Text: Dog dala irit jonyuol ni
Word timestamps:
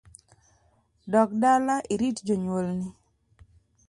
Dog 1.15 1.29
dala 1.43 1.75
irit 1.93 2.17
jonyuol 2.27 2.67
ni 2.79 2.89